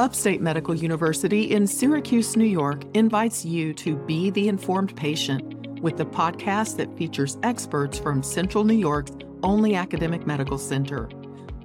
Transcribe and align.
Upstate 0.00 0.40
Medical 0.40 0.74
University 0.74 1.50
in 1.50 1.66
Syracuse, 1.66 2.34
New 2.34 2.46
York 2.46 2.84
invites 2.94 3.44
you 3.44 3.74
to 3.74 3.96
be 3.96 4.30
the 4.30 4.48
informed 4.48 4.96
patient 4.96 5.78
with 5.82 5.98
the 5.98 6.06
podcast 6.06 6.78
that 6.78 6.96
features 6.96 7.36
experts 7.42 7.98
from 7.98 8.22
Central 8.22 8.64
New 8.64 8.72
York's 8.72 9.12
only 9.42 9.74
academic 9.74 10.26
medical 10.26 10.56
center. 10.56 11.10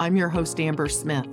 I'm 0.02 0.18
your 0.18 0.28
host, 0.28 0.60
Amber 0.60 0.90
Smith. 0.90 1.30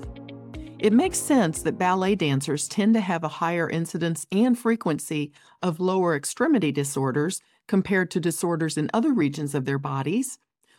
It 0.79 0.93
makes 0.93 1.19
sense 1.19 1.63
that 1.63 1.77
ballet 1.77 2.15
dancers 2.15 2.69
tend 2.69 2.95
to 2.95 3.01
have 3.01 3.25
a 3.25 3.29
higher 3.43 3.69
incidence 3.69 4.25
and 4.31 4.57
frequency 4.57 5.33
of 5.61 5.81
lower 5.81 6.15
extremity 6.15 6.71
disorders 6.71 7.41
compared 7.67 8.13
to 8.13 8.21
disorders 8.21 8.79
in 8.79 8.89
other 8.95 9.13
regions 9.13 9.57
of 9.57 9.65
their 9.65 9.81
bodies. 9.81 10.39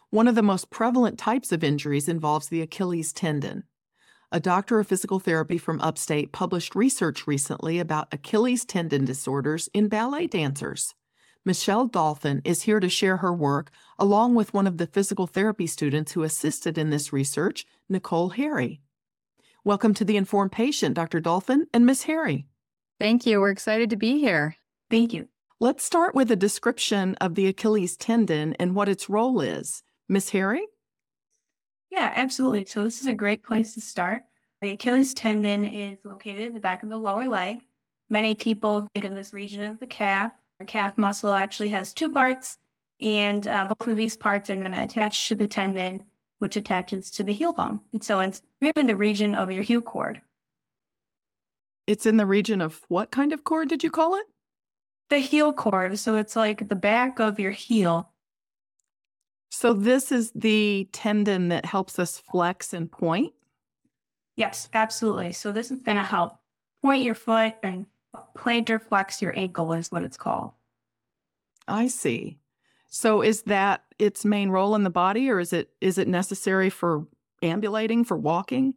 One 0.09 0.29
of 0.29 0.35
the 0.35 0.41
most 0.41 0.69
prevalent 0.69 1.19
types 1.19 1.51
of 1.51 1.65
injuries 1.65 2.07
involves 2.07 2.47
the 2.47 2.61
Achilles 2.61 3.11
tendon. 3.11 3.65
A 4.35 4.39
doctor 4.39 4.79
of 4.79 4.87
physical 4.87 5.19
therapy 5.19 5.59
from 5.59 5.79
upstate 5.79 6.31
published 6.31 6.73
research 6.73 7.27
recently 7.27 7.77
about 7.77 8.11
Achilles 8.11 8.65
tendon 8.65 9.05
disorders 9.05 9.69
in 9.75 9.89
ballet 9.89 10.25
dancers. 10.25 10.95
Michelle 11.45 11.85
Dolphin 11.85 12.41
is 12.43 12.63
here 12.63 12.79
to 12.79 12.89
share 12.89 13.17
her 13.17 13.31
work 13.31 13.69
along 13.99 14.33
with 14.33 14.51
one 14.51 14.65
of 14.65 14.79
the 14.79 14.87
physical 14.87 15.27
therapy 15.27 15.67
students 15.67 16.13
who 16.13 16.23
assisted 16.23 16.79
in 16.79 16.89
this 16.89 17.13
research, 17.13 17.67
Nicole 17.87 18.29
Harry. 18.29 18.81
Welcome 19.63 19.93
to 19.93 20.03
the 20.03 20.17
Informed 20.17 20.51
Patient, 20.51 20.95
Dr. 20.95 21.19
Dolphin 21.19 21.67
and 21.71 21.85
Miss 21.85 22.01
Harry. 22.05 22.47
Thank 22.99 23.27
you. 23.27 23.39
We're 23.39 23.51
excited 23.51 23.91
to 23.91 23.97
be 23.97 24.17
here. 24.17 24.55
Thank 24.89 25.13
you. 25.13 25.27
Let's 25.59 25.83
start 25.83 26.15
with 26.15 26.31
a 26.31 26.35
description 26.35 27.13
of 27.21 27.35
the 27.35 27.45
Achilles 27.45 27.95
tendon 27.95 28.55
and 28.55 28.73
what 28.73 28.89
its 28.89 29.09
role 29.09 29.41
is. 29.41 29.83
Miss 30.09 30.31
Harry? 30.31 30.65
Yeah, 31.93 32.11
absolutely. 32.15 32.65
So 32.65 32.83
this 32.83 33.01
is 33.01 33.05
a 33.05 33.13
great 33.13 33.43
place 33.43 33.75
to 33.75 33.81
start. 33.81 34.23
The 34.61 34.71
Achilles 34.71 35.13
tendon 35.13 35.63
is 35.63 35.99
located 36.03 36.39
in 36.39 36.53
the 36.55 36.59
back 36.59 36.81
of 36.81 36.89
the 36.89 36.97
lower 36.97 37.27
leg. 37.27 37.59
Many 38.09 38.33
people 38.33 38.87
think 38.93 39.05
of 39.05 39.13
this 39.13 39.31
region 39.31 39.61
as 39.61 39.77
the 39.77 39.85
calf. 39.85 40.31
The 40.57 40.65
calf 40.65 40.97
muscle 40.97 41.33
actually 41.33 41.69
has 41.69 41.93
two 41.93 42.11
parts, 42.11 42.57
and 42.99 43.47
uh, 43.47 43.67
both 43.77 43.87
of 43.87 43.95
these 43.95 44.17
parts 44.17 44.49
are 44.49 44.55
going 44.55 44.71
to 44.71 44.83
attach 44.83 45.27
to 45.27 45.35
the 45.35 45.47
tendon, 45.47 46.03
which 46.39 46.55
attaches 46.55 47.11
to 47.11 47.23
the 47.23 47.31
heel 47.31 47.53
bone. 47.53 47.79
And 47.91 48.03
so 48.03 48.19
it's 48.21 48.41
right 48.59 48.75
in 48.75 48.87
the 48.87 48.95
region 48.95 49.35
of 49.35 49.51
your 49.51 49.61
heel 49.61 49.81
cord. 49.81 50.19
It's 51.85 52.07
in 52.07 52.17
the 52.17 52.25
region 52.25 52.59
of 52.59 52.81
what 52.87 53.11
kind 53.11 53.33
of 53.33 53.43
cord 53.43 53.69
did 53.69 53.83
you 53.83 53.91
call 53.91 54.15
it? 54.15 54.25
The 55.11 55.19
heel 55.19 55.53
cord. 55.53 55.99
So 55.99 56.15
it's 56.15 56.35
like 56.35 56.69
the 56.69 56.75
back 56.75 57.19
of 57.19 57.39
your 57.39 57.51
heel 57.51 58.09
so 59.53 59.71
this 59.71 60.11
is 60.11 60.31
the 60.33 60.89
tendon 60.93 61.49
that 61.49 61.63
helps 61.63 61.99
us 61.99 62.17
flex 62.17 62.73
and 62.73 62.91
point? 62.91 63.33
Yes, 64.35 64.67
absolutely. 64.73 65.31
So 65.31 65.51
this 65.51 65.69
is 65.69 65.83
going 65.83 65.97
to 65.97 66.03
help 66.03 66.39
point 66.81 67.03
your 67.03 67.13
foot 67.13 67.53
and 67.61 67.85
plantar 68.35 68.81
flex 68.81 69.21
your 69.21 69.37
ankle 69.37 69.71
is 69.73 69.91
what 69.91 70.01
it's 70.01 70.17
called. 70.17 70.53
I 71.67 71.87
see. 71.87 72.39
So 72.87 73.21
is 73.21 73.43
that 73.43 73.83
its 73.99 74.25
main 74.25 74.49
role 74.49 74.73
in 74.73 74.83
the 74.83 74.89
body 74.89 75.29
or 75.29 75.39
is 75.39 75.53
it 75.53 75.69
is 75.79 75.99
it 75.99 76.07
necessary 76.07 76.71
for 76.71 77.05
ambulating 77.43 78.03
for 78.03 78.17
walking? 78.17 78.73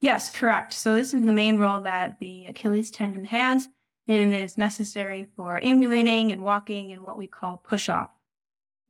Yes, 0.00 0.28
correct. 0.36 0.72
So 0.72 0.96
this 0.96 1.14
is 1.14 1.24
the 1.24 1.32
main 1.32 1.56
role 1.56 1.82
that 1.82 2.18
the 2.18 2.46
Achilles 2.46 2.90
tendon 2.90 3.26
has 3.26 3.68
and 4.08 4.34
it 4.34 4.42
is 4.42 4.58
necessary 4.58 5.28
for 5.36 5.62
ambulating 5.62 6.32
and 6.32 6.42
walking 6.42 6.90
and 6.90 7.02
what 7.02 7.16
we 7.16 7.28
call 7.28 7.58
push 7.58 7.88
off 7.88 8.10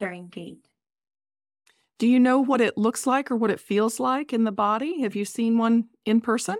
during 0.00 0.28
gait. 0.28 0.67
Do 1.98 2.06
you 2.06 2.20
know 2.20 2.38
what 2.38 2.60
it 2.60 2.78
looks 2.78 3.06
like 3.06 3.30
or 3.30 3.36
what 3.36 3.50
it 3.50 3.60
feels 3.60 3.98
like 3.98 4.32
in 4.32 4.44
the 4.44 4.52
body? 4.52 5.02
Have 5.02 5.16
you 5.16 5.24
seen 5.24 5.58
one 5.58 5.86
in 6.04 6.20
person? 6.20 6.56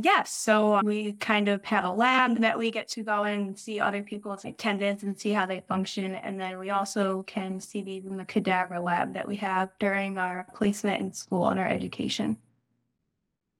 Yes. 0.00 0.32
So 0.32 0.74
uh, 0.74 0.82
we 0.84 1.12
kind 1.14 1.48
of 1.48 1.64
have 1.64 1.84
a 1.84 1.90
lab 1.90 2.38
that 2.38 2.58
we 2.58 2.70
get 2.70 2.88
to 2.88 3.02
go 3.02 3.24
and 3.24 3.58
see 3.58 3.80
other 3.80 4.02
people's 4.02 4.44
tendons 4.56 5.02
and 5.02 5.18
see 5.18 5.30
how 5.30 5.46
they 5.46 5.60
function. 5.60 6.14
And 6.14 6.40
then 6.40 6.58
we 6.58 6.70
also 6.70 7.24
can 7.24 7.60
see 7.60 7.82
these 7.82 8.04
in 8.04 8.16
the 8.16 8.24
cadaver 8.24 8.78
lab 8.78 9.14
that 9.14 9.26
we 9.26 9.36
have 9.36 9.70
during 9.80 10.18
our 10.18 10.46
placement 10.54 11.00
in 11.00 11.12
school 11.12 11.48
and 11.48 11.58
our 11.58 11.66
education. 11.66 12.36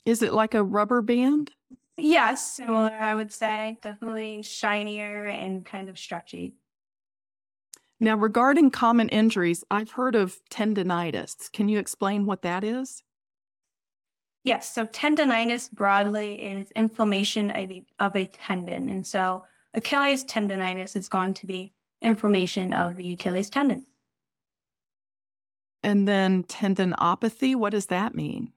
Is 0.05 0.23
it 0.23 0.33
like 0.33 0.55
a 0.55 0.63
rubber 0.63 1.03
band? 1.03 1.51
Yes, 1.97 2.55
similar, 2.55 2.93
I 2.93 3.17
would 3.17 3.33
say. 3.33 3.79
Definitely 3.83 4.43
shinier 4.43 5.27
and 5.27 5.67
kind 5.67 5.89
of 5.89 5.99
stretchy. 5.99 6.55
Now, 8.01 8.17
regarding 8.17 8.71
common 8.71 9.09
injuries, 9.09 9.65
I've 9.71 9.93
heard 9.93 10.15
of 10.15 10.41
tendonitis. 10.51 11.51
Can 11.53 11.69
you 11.69 11.79
explain 11.79 12.27
what 12.27 12.43
that 12.43 12.63
is? 12.63 13.03
Yes. 14.45 14.73
So, 14.73 14.87
tendonitis 14.87 15.71
broadly 15.71 16.41
is 16.41 16.71
inflammation 16.73 17.51
of 17.51 17.71
a, 17.71 17.85
of 17.99 18.17
a 18.17 18.27
tendon. 18.27 18.89
And 18.89 19.07
so, 19.07 19.45
Achilles 19.75 20.25
tendonitis 20.25 20.97
is 20.97 21.09
going 21.09 21.35
to 21.35 21.47
be 21.47 21.73
inflammation 22.01 22.73
of 22.73 22.97
the 22.97 23.13
Achilles 23.15 23.51
tendon. 23.51 23.85
And 25.83 26.07
then 26.07 26.45
tendinopathy, 26.45 27.57
what 27.57 27.71
does 27.71 27.87
that 27.87 28.15
mean? 28.15 28.53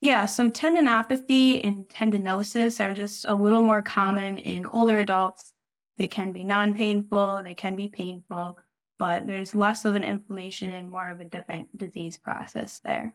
Yeah, 0.00 0.26
so 0.26 0.50
tendinopathy 0.50 1.66
and 1.66 1.88
tendinosis 1.88 2.84
are 2.84 2.92
just 2.92 3.24
a 3.26 3.34
little 3.34 3.62
more 3.62 3.80
common 3.80 4.36
in 4.38 4.66
older 4.66 4.98
adults 4.98 5.53
they 5.96 6.08
can 6.08 6.32
be 6.32 6.44
non 6.44 6.74
painful, 6.74 7.42
they 7.44 7.54
can 7.54 7.76
be 7.76 7.88
painful, 7.88 8.58
but 8.98 9.26
there's 9.26 9.54
less 9.54 9.84
of 9.84 9.94
an 9.94 10.04
inflammation 10.04 10.72
and 10.72 10.90
more 10.90 11.10
of 11.10 11.20
a 11.20 11.24
different 11.24 11.76
disease 11.76 12.16
process 12.16 12.80
there. 12.84 13.14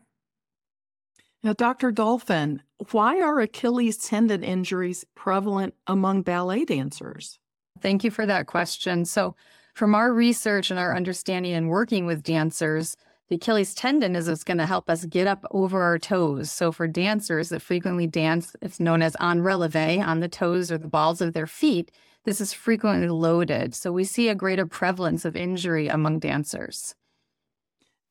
Now, 1.42 1.54
Dr. 1.54 1.90
Dolphin, 1.90 2.62
why 2.90 3.20
are 3.20 3.40
Achilles 3.40 3.96
tendon 3.96 4.44
injuries 4.44 5.06
prevalent 5.14 5.74
among 5.86 6.22
ballet 6.22 6.66
dancers? 6.66 7.38
Thank 7.80 8.04
you 8.04 8.10
for 8.10 8.26
that 8.26 8.46
question. 8.46 9.04
So, 9.06 9.36
from 9.74 9.94
our 9.94 10.12
research 10.12 10.70
and 10.70 10.78
our 10.78 10.94
understanding 10.94 11.52
and 11.52 11.70
working 11.70 12.04
with 12.04 12.22
dancers, 12.22 12.96
the 13.28 13.36
Achilles 13.36 13.74
tendon 13.74 14.16
is 14.16 14.28
what's 14.28 14.44
going 14.44 14.58
to 14.58 14.66
help 14.66 14.90
us 14.90 15.04
get 15.04 15.26
up 15.26 15.46
over 15.52 15.82
our 15.82 15.98
toes. 15.98 16.50
So, 16.50 16.72
for 16.72 16.86
dancers 16.86 17.48
that 17.50 17.62
frequently 17.62 18.06
dance, 18.06 18.54
it's 18.60 18.80
known 18.80 19.00
as 19.00 19.16
en 19.20 19.40
releve 19.40 20.06
on 20.06 20.20
the 20.20 20.28
toes 20.28 20.70
or 20.70 20.76
the 20.76 20.88
balls 20.88 21.22
of 21.22 21.32
their 21.32 21.46
feet 21.46 21.90
this 22.24 22.40
is 22.40 22.52
frequently 22.52 23.08
loaded. 23.08 23.74
So 23.74 23.92
we 23.92 24.04
see 24.04 24.28
a 24.28 24.34
greater 24.34 24.66
prevalence 24.66 25.24
of 25.24 25.36
injury 25.36 25.88
among 25.88 26.18
dancers. 26.18 26.94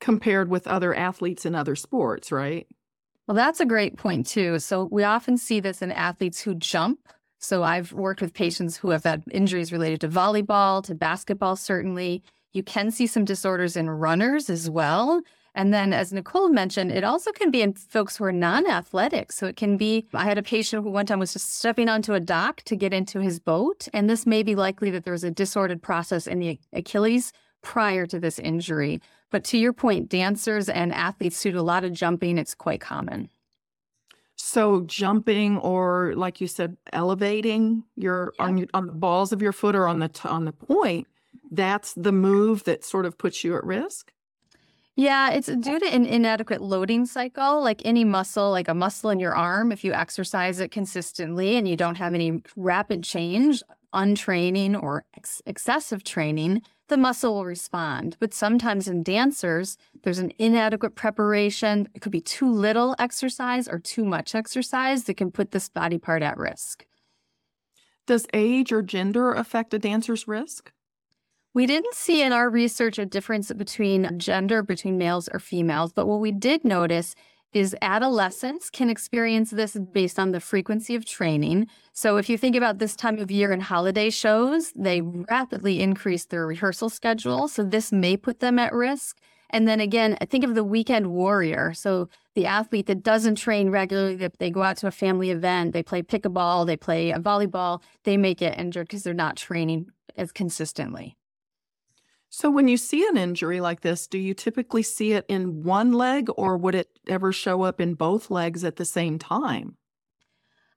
Compared 0.02 0.50
with 0.50 0.68
other 0.68 0.96
athletes 0.96 1.46
in 1.46 1.56
other 1.56 1.75
sports, 1.75 2.31
right? 2.31 2.68
Well, 3.28 3.36
that's 3.36 3.59
a 3.59 3.66
great 3.66 3.98
point, 3.98 4.25
too. 4.25 4.58
So 4.59 4.88
we 4.92 5.03
often 5.03 5.38
see 5.38 5.59
this 5.59 5.81
in 5.81 5.92
athletes 5.92 6.42
who 6.42 6.56
jump. 6.56 7.00
So 7.38 7.64
I've 7.64 7.94
worked 7.94 8.22
with 8.22 8.34
patients 8.34 8.78
who 8.78 8.90
have 8.90 9.03
had 9.03 9.24
injuries 9.30 9.72
related 9.72 10.02
to 10.02 10.09
volleyball, 10.09 10.84
to 10.86 10.96
basketball, 10.96 11.56
certainly. 11.56 12.24
You 12.53 12.64
can 12.64 12.92
see 12.92 13.06
some 13.08 13.25
disorders 13.25 13.78
in 13.78 13.90
runners 13.90 14.50
as 14.50 14.69
well. 14.69 15.22
And 15.56 15.74
then, 15.74 15.94
as 15.94 16.14
Nicole 16.14 16.50
mentioned, 16.50 16.92
it 16.92 17.04
also 17.04 17.32
can 17.32 17.52
be 17.52 17.62
in 17.62 17.74
folks 17.74 18.18
who 18.18 18.24
are 18.24 18.32
non 18.32 18.68
athletic. 18.68 19.32
So 19.32 19.48
it 19.48 19.56
can 19.56 19.78
be, 19.78 20.08
I 20.14 20.24
had 20.24 20.38
a 20.38 20.44
patient 20.44 20.84
who 20.84 20.90
one 20.90 21.06
time 21.06 21.20
was 21.20 21.34
just 21.34 21.58
stepping 21.58 21.90
onto 21.90 22.14
a 22.14 22.20
dock 22.20 22.62
to 22.64 22.76
get 22.76 22.94
into 22.94 23.20
his 23.20 23.40
boat. 23.40 23.88
And 23.94 24.10
this 24.10 24.26
may 24.26 24.44
be 24.44 24.56
likely 24.56 24.92
that 24.92 25.04
there 25.04 25.14
was 25.14 25.24
a 25.24 25.32
disordered 25.32 25.82
process 25.82 26.28
in 26.28 26.40
the 26.40 26.60
Achilles 26.74 27.34
prior 27.62 28.06
to 28.06 28.20
this 28.20 28.40
injury. 28.40 29.02
But 29.32 29.44
to 29.46 29.58
your 29.58 29.74
point, 29.74 30.10
dancers 30.10 30.70
and 30.70 30.94
athletes 30.94 31.42
who 31.44 31.52
do 31.52 31.60
a 31.60 31.62
lot 31.62 31.84
of 31.84 31.94
jumping, 31.94 32.38
it's 32.38 32.56
quite 32.56 32.81
common. 32.81 33.30
So 34.36 34.81
jumping, 34.86 35.58
or 35.58 36.14
like 36.16 36.40
you 36.40 36.48
said, 36.48 36.78
elevating 36.94 37.84
your 37.96 38.34
yeah. 38.40 38.46
on 38.46 38.58
your, 38.58 38.68
on 38.74 38.88
the 38.88 38.94
balls 38.94 39.34
of 39.34 39.42
your 39.42 39.52
foot 39.52 39.76
or 39.76 39.86
on 39.88 40.00
the 40.00 40.08
t- 40.08 40.30
on 40.30 40.46
the 40.46 40.54
point, 40.54 41.08
that's 41.52 41.94
the 41.94 42.14
move 42.14 42.64
that 42.64 42.86
sort 42.86 43.06
of 43.06 43.18
puts 43.18 43.44
you 43.44 43.56
at 43.58 43.64
risk. 43.66 44.14
Yeah, 45.00 45.30
it's 45.30 45.48
due 45.48 45.80
to 45.80 45.86
an 45.86 46.06
inadequate 46.06 46.60
loading 46.60 47.06
cycle. 47.06 47.64
Like 47.64 47.82
any 47.86 48.04
muscle, 48.04 48.52
like 48.52 48.68
a 48.68 48.74
muscle 48.74 49.10
in 49.12 49.22
your 49.22 49.34
arm, 49.34 49.72
if 49.72 49.86
you 49.86 49.94
exercise 49.94 50.60
it 50.60 50.72
consistently 50.72 51.56
and 51.56 51.66
you 51.66 51.78
don't 51.78 51.96
have 51.96 52.13
any 52.13 52.44
rapid 52.57 53.01
change, 53.06 53.63
untraining 53.94 54.75
or 54.75 55.06
ex- 55.16 55.42
excessive 55.46 56.04
training, 56.04 56.63
the 56.90 56.98
muscle 56.98 57.36
will 57.36 57.46
respond. 57.46 58.18
But 58.19 58.34
sometimes 58.34 58.90
in 58.90 59.01
dancers, 59.01 59.78
there's 60.04 60.19
an 60.19 60.34
inadequate 60.38 60.96
preparation. 60.96 61.88
It 61.95 62.02
could 62.02 62.12
be 62.12 62.19
too 62.19 62.52
little 62.52 62.94
exercise 63.00 63.69
or 63.69 63.80
too 63.80 64.04
much 64.04 64.36
exercise 64.36 65.06
that 65.06 65.16
can 65.16 65.31
put 65.31 65.52
this 65.52 65.69
body 65.69 65.98
part 65.98 66.24
at 66.24 66.38
risk. 66.38 66.86
Does 68.06 68.28
age 68.34 68.74
or 68.74 68.81
gender 68.81 69.31
affect 69.31 69.74
a 69.74 69.80
dancer's 69.80 70.28
risk? 70.28 70.74
We 71.59 71.65
didn't 71.65 71.94
see 71.94 72.21
in 72.21 72.31
our 72.31 72.50
research 72.50 72.97
a 72.97 73.06
difference 73.06 73.51
between 73.51 74.17
gender, 74.17 74.63
between 74.63 74.97
males 74.97 75.27
or 75.33 75.41
females, 75.41 75.91
but 75.91 76.07
what 76.07 76.21
we 76.21 76.31
did 76.31 76.63
notice 76.63 77.15
is 77.51 77.75
adolescents 77.81 78.69
can 78.69 78.89
experience 78.89 79.51
this 79.51 79.75
based 79.91 80.17
on 80.17 80.31
the 80.31 80.39
frequency 80.39 80.95
of 80.95 81.03
training. 81.03 81.67
So 81.91 82.15
if 82.15 82.29
you 82.29 82.38
think 82.38 82.56
about 82.56 82.79
this 82.79 82.95
time 82.95 83.19
of 83.19 83.29
year 83.29 83.51
and 83.51 83.61
holiday 83.61 84.09
shows, 84.09 84.71
they 84.71 85.01
rapidly 85.01 85.81
increase 85.81 86.23
their 86.23 86.47
rehearsal 86.47 86.88
schedule. 86.88 87.50
So 87.50 87.65
this 87.65 87.91
may 87.91 88.15
put 88.15 88.39
them 88.39 88.57
at 88.57 88.71
risk. 88.71 89.17
And 89.50 89.67
then 89.67 89.81
again, 89.81 90.17
think 90.29 90.45
of 90.45 90.56
the 90.56 90.63
weekend 90.63 91.07
warrior. 91.07 91.73
So 91.73 92.07
the 92.35 92.45
athlete 92.45 92.85
that 92.85 93.03
doesn't 93.03 93.35
train 93.35 93.69
regularly, 93.69 94.15
that 94.15 94.39
they 94.39 94.50
go 94.50 94.63
out 94.63 94.77
to 94.77 94.88
a 94.88 94.91
family 94.91 95.29
event, 95.29 95.73
they 95.73 95.83
play 95.83 96.03
pickleball, 96.03 96.65
they 96.65 96.77
play 96.77 97.11
a 97.11 97.19
volleyball, 97.19 97.81
they 98.06 98.15
may 98.15 98.33
get 98.33 98.57
injured 98.57 98.88
because 98.88 99.03
they're 99.03 99.13
not 99.13 99.35
training 99.35 99.88
as 100.15 100.31
consistently. 100.31 101.17
So, 102.31 102.52
when 102.52 102.68
you 102.68 102.78
see 102.78 103.08
an 103.08 103.18
injury 103.18 103.60
like 103.60 103.81
this, 103.81 104.06
do 104.06 104.20
you 104.20 104.36
typically 104.36 104.84
see 104.84 105.14
it 105.14 105.26
in 105.28 105.64
one 105.64 105.92
leg 105.92 106.30
or 106.38 106.58
would 106.58 106.76
it 106.76 106.90
ever 107.08 107.31
show 107.31 107.64
up 107.64 107.81
in 107.81 107.96
both 107.96 108.30
legs 108.30 108.64
at 108.64 108.76
the 108.76 108.86
same 108.86 109.18
time? 109.18 109.78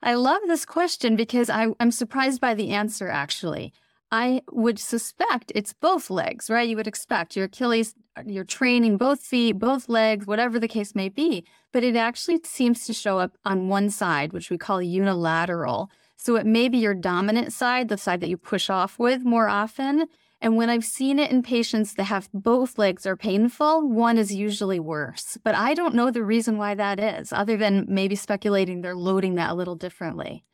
I 0.02 0.14
love 0.14 0.40
this 0.46 0.64
question 0.64 1.14
because 1.14 1.50
I, 1.50 1.68
am 1.78 1.90
surprised 1.90 2.40
by 2.40 2.54
the 2.54 2.70
answer, 2.70 3.08
actually. 3.08 3.72
I 4.10 4.42
would 4.50 4.78
suspect 4.78 5.52
it's 5.54 5.72
both 5.72 6.10
legs, 6.10 6.50
right? 6.50 6.68
You 6.68 6.76
would 6.76 6.86
expect 6.86 7.36
your 7.36 7.46
Achilles, 7.46 7.94
you're 8.26 8.44
training 8.44 8.96
both 8.96 9.20
feet, 9.20 9.58
both 9.58 9.88
legs, 9.88 10.26
whatever 10.26 10.58
the 10.58 10.68
case 10.68 10.94
may 10.94 11.08
be, 11.08 11.46
but 11.72 11.84
it 11.84 11.96
actually 11.96 12.40
seems 12.44 12.84
to 12.86 12.92
show 12.92 13.18
up 13.18 13.38
on 13.44 13.68
one 13.68 13.88
side, 13.90 14.32
which 14.32 14.50
we 14.50 14.58
call 14.58 14.82
unilateral. 14.82 15.90
So 16.16 16.36
it 16.36 16.46
may 16.46 16.68
be 16.68 16.78
your 16.78 16.94
dominant 16.94 17.52
side, 17.52 17.88
the 17.88 17.96
side 17.96 18.20
that 18.20 18.28
you 18.28 18.36
push 18.36 18.68
off 18.68 18.98
with 18.98 19.24
more 19.24 19.48
often. 19.48 20.08
And 20.42 20.56
when 20.56 20.68
I've 20.68 20.84
seen 20.84 21.20
it 21.20 21.30
in 21.30 21.44
patients 21.44 21.94
that 21.94 22.04
have 22.04 22.28
both 22.34 22.76
legs 22.76 23.06
are 23.06 23.16
painful, 23.16 23.88
one 23.88 24.18
is 24.18 24.34
usually 24.34 24.80
worse. 24.80 25.38
But 25.44 25.54
I 25.54 25.72
don't 25.72 25.94
know 25.94 26.10
the 26.10 26.24
reason 26.24 26.58
why 26.58 26.74
that 26.74 26.98
is, 26.98 27.32
other 27.32 27.56
than 27.56 27.86
maybe 27.88 28.16
speculating 28.16 28.80
they're 28.80 28.96
loading 28.96 29.36
that 29.36 29.50
a 29.50 29.54
little 29.54 29.76
differently. 29.76 30.44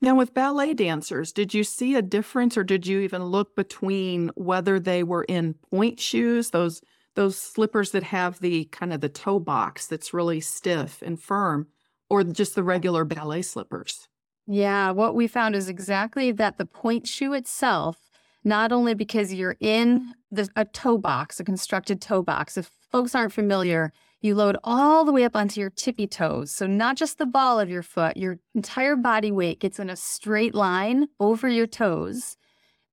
Now, 0.00 0.16
with 0.16 0.34
ballet 0.34 0.74
dancers, 0.74 1.30
did 1.30 1.54
you 1.54 1.62
see 1.62 1.94
a 1.94 2.02
difference 2.02 2.56
or 2.56 2.64
did 2.64 2.84
you 2.84 2.98
even 2.98 3.22
look 3.22 3.54
between 3.54 4.32
whether 4.34 4.80
they 4.80 5.04
were 5.04 5.22
in 5.22 5.54
pointe 5.70 6.00
shoes, 6.00 6.50
those 6.50 6.82
those 7.14 7.38
slippers 7.38 7.92
that 7.92 8.02
have 8.02 8.40
the 8.40 8.64
kind 8.66 8.92
of 8.92 9.00
the 9.02 9.08
toe 9.08 9.38
box 9.38 9.86
that's 9.86 10.14
really 10.14 10.40
stiff 10.40 11.00
and 11.02 11.20
firm, 11.22 11.68
or 12.10 12.24
just 12.24 12.56
the 12.56 12.64
regular 12.64 13.04
ballet 13.04 13.42
slippers? 13.42 14.08
Yeah, 14.48 14.90
what 14.90 15.14
we 15.14 15.28
found 15.28 15.54
is 15.54 15.68
exactly 15.68 16.32
that 16.32 16.58
the 16.58 16.66
pointe 16.66 17.06
shoe 17.06 17.34
itself, 17.34 17.98
not 18.44 18.72
only 18.72 18.94
because 18.94 19.32
you're 19.32 19.56
in 19.60 20.14
the, 20.30 20.48
a 20.56 20.64
toe 20.64 20.98
box, 20.98 21.38
a 21.38 21.44
constructed 21.44 22.00
toe 22.00 22.22
box, 22.22 22.56
if 22.56 22.70
folks 22.90 23.14
aren't 23.14 23.32
familiar, 23.32 23.92
you 24.20 24.34
load 24.34 24.56
all 24.62 25.04
the 25.04 25.12
way 25.12 25.24
up 25.24 25.36
onto 25.36 25.60
your 25.60 25.70
tippy 25.70 26.06
toes. 26.06 26.52
So, 26.52 26.66
not 26.66 26.96
just 26.96 27.18
the 27.18 27.26
ball 27.26 27.58
of 27.58 27.68
your 27.68 27.82
foot, 27.82 28.16
your 28.16 28.38
entire 28.54 28.96
body 28.96 29.32
weight 29.32 29.60
gets 29.60 29.78
in 29.78 29.90
a 29.90 29.96
straight 29.96 30.54
line 30.54 31.08
over 31.18 31.48
your 31.48 31.66
toes. 31.66 32.36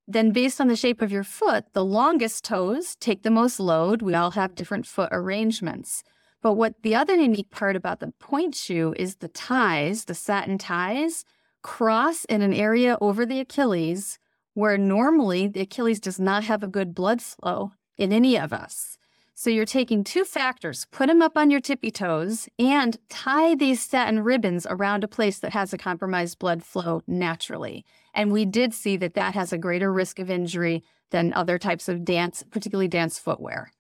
Then, 0.08 0.32
based 0.32 0.60
on 0.60 0.68
the 0.68 0.76
shape 0.76 1.04
of 1.04 1.12
your 1.12 1.24
foot, 1.24 1.66
the 1.74 1.86
longest 1.86 2.44
toes 2.44 2.96
take 2.96 3.22
the 3.22 3.30
most 3.30 3.60
load. 3.60 4.02
We 4.02 4.16
all 4.16 4.32
have 4.32 4.56
different 4.56 4.88
foot 4.88 5.10
arrangements. 5.12 6.04
But 6.42 6.54
what 6.54 6.82
the 6.82 6.96
other 6.96 7.16
unique 7.16 7.52
part 7.52 7.76
about 7.76 8.00
the 8.00 8.14
pointe 8.20 8.56
shoe 8.56 8.96
is 8.98 9.18
the 9.18 9.28
ties, 9.28 10.06
the 10.06 10.16
satin 10.16 10.58
ties, 10.58 11.26
cross 11.62 12.26
in 12.26 12.42
an 12.42 12.54
area 12.54 12.98
over 13.02 13.26
the 13.26 13.40
Achilles 13.40 14.18
where 14.54 14.78
normally 14.78 15.48
the 15.48 15.62
Achilles 15.62 16.00
does 16.00 16.20
not 16.20 16.44
have 16.44 16.64
a 16.64 16.68
good 16.68 16.94
blood 16.94 17.22
flow 17.22 17.72
in 17.98 18.12
any 18.12 18.38
of 18.38 18.54
us. 18.54 18.98
So 19.36 19.50
you're 19.50 19.66
taking 19.66 20.04
two 20.04 20.26
factors, 20.26 20.86
put 20.92 21.08
them 21.08 21.22
up 21.22 21.38
on 21.38 21.50
your 21.50 21.62
tippy 21.62 21.92
toes, 21.92 22.50
and 22.60 22.98
tie 23.08 23.56
these 23.56 23.80
satin 23.80 24.20
ribbons 24.22 24.68
around 24.70 25.06
a 25.06 25.08
place 25.08 25.40
that 25.40 25.54
has 25.54 25.72
a 25.72 25.78
compromised 25.78 26.40
blood 26.40 26.62
flow 26.62 27.04
naturally. 27.08 27.86
And 28.14 28.34
we 28.34 28.44
did 28.44 28.74
see 28.74 28.98
that 28.98 29.14
that 29.14 29.36
has 29.36 29.54
a 29.54 29.58
greater 29.58 29.94
risk 29.94 30.20
of 30.20 30.30
injury 30.30 30.84
than 31.12 31.32
other 31.32 31.58
types 31.58 31.88
of 31.88 32.04
dance, 32.04 32.44
particularly 32.52 32.90
dance 32.90 33.18
footwear. 33.18 33.72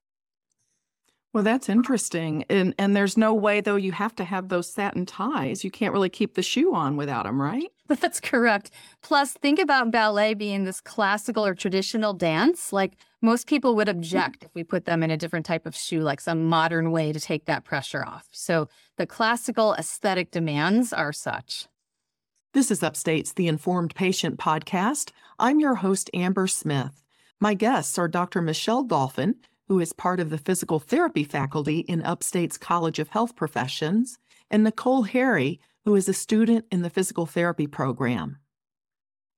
Well, 1.31 1.43
that's 1.43 1.69
interesting. 1.69 2.43
And 2.49 2.73
and 2.79 2.95
there's 2.95 3.15
no 3.15 3.33
way 3.35 3.61
though 3.61 3.75
you 3.75 3.91
have 3.91 4.15
to 4.15 4.23
have 4.23 4.49
those 4.49 4.71
satin 4.71 5.05
ties. 5.05 5.63
You 5.63 5.69
can't 5.69 5.93
really 5.93 6.09
keep 6.09 6.33
the 6.33 6.41
shoe 6.41 6.73
on 6.73 6.97
without 6.97 7.25
them, 7.25 7.39
right? 7.39 7.69
That's 7.87 8.19
correct. 8.19 8.71
Plus, 9.01 9.33
think 9.33 9.59
about 9.59 9.91
ballet 9.91 10.35
being 10.35 10.63
this 10.63 10.79
classical 10.79 11.45
or 11.45 11.55
traditional 11.55 12.13
dance. 12.13 12.71
Like 12.71 12.93
most 13.21 13.47
people 13.47 13.75
would 13.75 13.89
object 13.89 14.43
if 14.43 14.53
we 14.53 14.63
put 14.63 14.85
them 14.85 15.03
in 15.03 15.11
a 15.11 15.17
different 15.17 15.45
type 15.45 15.65
of 15.65 15.75
shoe, 15.75 16.01
like 16.01 16.21
some 16.21 16.45
modern 16.45 16.91
way 16.91 17.11
to 17.11 17.19
take 17.19 17.45
that 17.45 17.63
pressure 17.63 18.05
off. 18.05 18.27
So 18.31 18.67
the 18.97 19.07
classical 19.07 19.73
aesthetic 19.73 20.31
demands 20.31 20.93
are 20.93 21.13
such. 21.13 21.67
This 22.53 22.71
is 22.71 22.81
Upstate's 22.81 23.33
The 23.33 23.47
Informed 23.47 23.93
Patient 23.93 24.39
podcast. 24.39 25.11
I'm 25.37 25.59
your 25.59 25.75
host, 25.75 26.09
Amber 26.13 26.47
Smith. 26.47 27.03
My 27.39 27.53
guests 27.53 27.97
are 27.99 28.07
Dr. 28.07 28.41
Michelle 28.41 28.83
Dolphin, 28.83 29.35
who 29.69 29.79
is 29.79 29.93
part 29.93 30.19
of 30.19 30.31
the 30.31 30.37
physical 30.37 30.79
therapy 30.79 31.23
faculty 31.23 31.79
in 31.81 32.01
Upstate's 32.01 32.57
College 32.57 32.99
of 32.99 33.09
Health 33.09 33.35
Professions, 33.35 34.17
and 34.49 34.63
Nicole 34.63 35.03
Harry, 35.03 35.61
who 35.85 35.95
is 35.95 36.09
a 36.09 36.13
student 36.13 36.65
in 36.71 36.81
the 36.81 36.89
physical 36.89 37.27
therapy 37.27 37.67
program. 37.67 38.39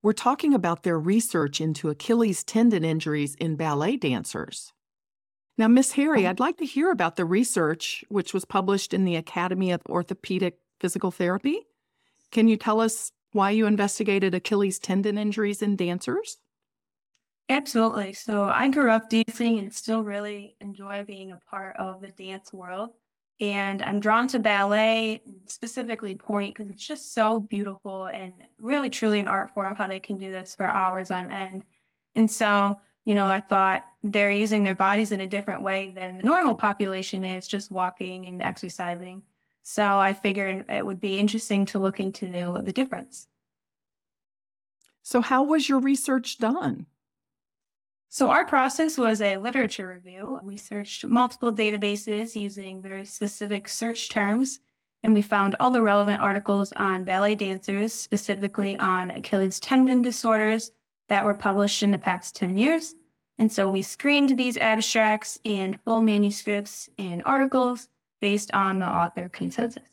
We're 0.02 0.14
talking 0.14 0.54
about 0.54 0.82
their 0.82 0.98
research 0.98 1.60
into 1.60 1.90
Achilles 1.90 2.42
tendon 2.42 2.84
injuries 2.84 3.34
in 3.36 3.56
ballet 3.56 3.96
dancers. 3.98 4.72
Now, 5.58 5.68
Miss 5.68 5.92
Harry, 5.92 6.26
oh. 6.26 6.30
I'd 6.30 6.40
like 6.40 6.56
to 6.56 6.64
hear 6.64 6.90
about 6.90 7.16
the 7.16 7.26
research 7.26 8.02
which 8.08 8.32
was 8.32 8.46
published 8.46 8.94
in 8.94 9.04
the 9.04 9.16
Academy 9.16 9.70
of 9.70 9.82
Orthopedic 9.86 10.58
Physical 10.80 11.10
Therapy. 11.10 11.60
Can 12.30 12.48
you 12.48 12.56
tell 12.56 12.80
us 12.80 13.12
why 13.32 13.50
you 13.50 13.66
investigated 13.66 14.34
Achilles 14.34 14.78
tendon 14.78 15.18
injuries 15.18 15.60
in 15.60 15.76
dancers? 15.76 16.38
Absolutely. 17.48 18.12
So 18.14 18.44
I 18.44 18.68
grew 18.68 18.90
up 18.90 19.10
dancing 19.10 19.58
and 19.58 19.72
still 19.72 20.02
really 20.02 20.56
enjoy 20.60 21.04
being 21.04 21.32
a 21.32 21.40
part 21.50 21.76
of 21.76 22.00
the 22.00 22.08
dance 22.08 22.52
world. 22.52 22.90
And 23.40 23.82
I'm 23.82 24.00
drawn 24.00 24.28
to 24.28 24.38
ballet, 24.38 25.20
specifically 25.46 26.14
pointe, 26.14 26.54
because 26.54 26.70
it's 26.70 26.86
just 26.86 27.12
so 27.12 27.40
beautiful 27.40 28.06
and 28.06 28.32
really 28.60 28.88
truly 28.88 29.18
an 29.20 29.28
art 29.28 29.52
form 29.52 29.74
how 29.74 29.88
they 29.88 29.98
can 30.00 30.16
do 30.16 30.30
this 30.30 30.54
for 30.54 30.64
hours 30.66 31.10
on 31.10 31.30
end. 31.32 31.64
And 32.14 32.30
so, 32.30 32.78
you 33.04 33.14
know, 33.14 33.26
I 33.26 33.40
thought 33.40 33.84
they're 34.04 34.30
using 34.30 34.62
their 34.62 34.76
bodies 34.76 35.10
in 35.12 35.20
a 35.20 35.26
different 35.26 35.62
way 35.62 35.92
than 35.94 36.18
the 36.18 36.22
normal 36.22 36.54
population 36.54 37.24
is, 37.24 37.48
just 37.48 37.70
walking 37.72 38.26
and 38.26 38.40
exercising. 38.40 39.22
So 39.64 39.98
I 39.98 40.12
figured 40.12 40.64
it 40.68 40.86
would 40.86 41.00
be 41.00 41.18
interesting 41.18 41.66
to 41.66 41.78
look 41.80 41.98
into 42.00 42.26
the 42.64 42.72
difference. 42.72 43.26
So, 45.02 45.20
how 45.20 45.44
was 45.44 45.68
your 45.68 45.78
research 45.78 46.38
done? 46.38 46.86
So 48.14 48.28
our 48.28 48.44
process 48.44 48.98
was 48.98 49.22
a 49.22 49.38
literature 49.38 49.88
review. 49.88 50.38
We 50.42 50.58
searched 50.58 51.06
multiple 51.06 51.50
databases 51.50 52.36
using 52.36 52.82
very 52.82 53.06
specific 53.06 53.70
search 53.70 54.10
terms, 54.10 54.60
and 55.02 55.14
we 55.14 55.22
found 55.22 55.56
all 55.58 55.70
the 55.70 55.80
relevant 55.80 56.20
articles 56.20 56.72
on 56.72 57.04
ballet 57.04 57.36
dancers, 57.36 57.94
specifically 57.94 58.76
on 58.76 59.10
Achilles 59.12 59.58
tendon 59.58 60.02
disorders 60.02 60.72
that 61.08 61.24
were 61.24 61.32
published 61.32 61.82
in 61.82 61.90
the 61.90 61.96
past 61.96 62.36
10 62.36 62.58
years. 62.58 62.94
And 63.38 63.50
so 63.50 63.70
we 63.70 63.80
screened 63.80 64.36
these 64.36 64.58
abstracts 64.58 65.38
and 65.46 65.80
full 65.80 66.02
manuscripts 66.02 66.90
and 66.98 67.22
articles 67.24 67.88
based 68.20 68.52
on 68.52 68.80
the 68.80 68.86
author 68.86 69.30
consensus. 69.30 69.88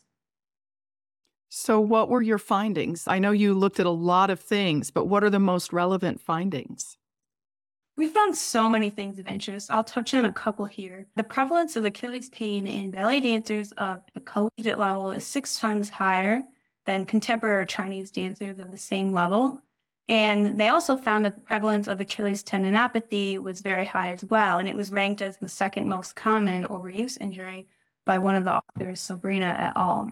So, 1.48 1.80
what 1.80 2.10
were 2.10 2.20
your 2.20 2.36
findings? 2.36 3.08
I 3.08 3.18
know 3.18 3.30
you 3.30 3.54
looked 3.54 3.80
at 3.80 3.86
a 3.86 3.90
lot 3.90 4.28
of 4.28 4.40
things, 4.40 4.90
but 4.90 5.06
what 5.06 5.24
are 5.24 5.30
the 5.30 5.40
most 5.40 5.72
relevant 5.72 6.20
findings? 6.20 6.98
We 7.96 8.08
found 8.08 8.36
so 8.36 8.68
many 8.68 8.88
things 8.88 9.18
of 9.18 9.26
interest. 9.26 9.70
I'll 9.70 9.84
touch 9.84 10.14
on 10.14 10.24
a 10.24 10.32
couple 10.32 10.64
here. 10.64 11.06
The 11.16 11.24
prevalence 11.24 11.76
of 11.76 11.84
Achilles 11.84 12.30
pain 12.30 12.66
in 12.66 12.90
ballet 12.90 13.20
dancers 13.20 13.72
of 13.72 14.02
the 14.14 14.20
collegiate 14.20 14.78
level 14.78 15.10
is 15.10 15.26
six 15.26 15.58
times 15.58 15.90
higher 15.90 16.42
than 16.86 17.04
contemporary 17.04 17.66
Chinese 17.66 18.10
dancers 18.10 18.58
of 18.58 18.70
the 18.70 18.78
same 18.78 19.12
level. 19.12 19.60
And 20.08 20.58
they 20.58 20.68
also 20.68 20.96
found 20.96 21.24
that 21.24 21.34
the 21.36 21.40
prevalence 21.42 21.86
of 21.86 22.00
Achilles 22.00 22.42
tendinopathy 22.42 23.38
was 23.38 23.60
very 23.60 23.84
high 23.84 24.12
as 24.12 24.24
well. 24.24 24.58
And 24.58 24.68
it 24.68 24.74
was 24.74 24.90
ranked 24.90 25.22
as 25.22 25.36
the 25.36 25.48
second 25.48 25.88
most 25.88 26.16
common 26.16 26.64
overuse 26.64 27.20
injury 27.20 27.68
by 28.06 28.18
one 28.18 28.34
of 28.34 28.44
the 28.44 28.54
authors, 28.54 29.00
Sabrina 29.00 29.54
et 29.58 29.72
al. 29.76 30.10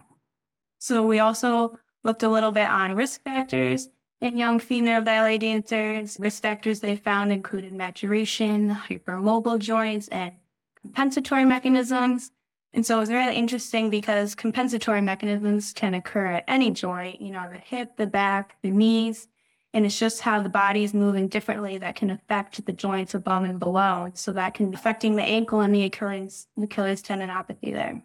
So 0.79 1.05
we 1.05 1.19
also 1.19 1.77
looked 2.03 2.23
a 2.23 2.29
little 2.29 2.51
bit 2.51 2.69
on 2.69 2.95
risk 2.95 3.23
factors 3.23 3.89
in 4.21 4.37
young 4.37 4.59
female 4.59 5.01
ballet 5.01 5.37
dancers, 5.37 6.17
risk 6.19 6.41
factors 6.41 6.79
they 6.81 6.95
found 6.95 7.31
included 7.31 7.73
maturation, 7.73 8.69
hypermobile 8.69 9.59
joints, 9.59 10.07
and 10.09 10.33
compensatory 10.81 11.45
mechanisms. 11.45 12.31
And 12.73 12.85
so 12.85 12.97
it 12.97 12.99
was 12.99 13.09
really 13.09 13.35
interesting 13.35 13.89
because 13.89 14.35
compensatory 14.35 15.01
mechanisms 15.01 15.73
can 15.73 15.93
occur 15.93 16.27
at 16.27 16.43
any 16.47 16.69
joint, 16.71 17.21
you 17.21 17.31
know, 17.31 17.49
the 17.51 17.57
hip, 17.57 17.97
the 17.97 18.05
back, 18.05 18.57
the 18.61 18.71
knees. 18.71 19.27
And 19.73 19.85
it's 19.85 19.99
just 19.99 20.21
how 20.21 20.41
the 20.41 20.49
body 20.49 20.83
is 20.83 20.93
moving 20.93 21.27
differently 21.27 21.77
that 21.77 21.95
can 21.95 22.09
affect 22.09 22.65
the 22.65 22.73
joints 22.73 23.13
above 23.13 23.43
and 23.43 23.59
below. 23.59 24.11
So 24.15 24.31
that 24.33 24.55
can 24.55 24.73
affecting 24.73 25.15
the 25.15 25.23
ankle 25.23 25.61
and 25.61 25.73
the 25.73 25.83
Achilles, 25.83 26.47
Achilles 26.61 27.01
tendinopathy 27.01 27.71
there. 27.73 28.03